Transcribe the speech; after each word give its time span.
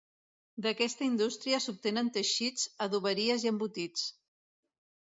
D'aquesta 0.65 1.05
indústria 1.07 1.59
s'obtenen 1.67 2.11
teixits, 2.17 2.67
adoberies 2.89 3.47
i 3.49 3.53
embotits. 3.55 4.13